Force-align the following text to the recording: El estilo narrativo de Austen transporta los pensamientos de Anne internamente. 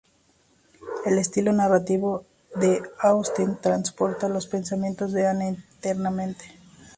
El 1.05 1.19
estilo 1.19 1.53
narrativo 1.53 2.25
de 2.55 2.81
Austen 3.01 3.59
transporta 3.61 4.27
los 4.29 4.47
pensamientos 4.47 5.11
de 5.11 5.27
Anne 5.27 5.49
internamente. 5.49 6.43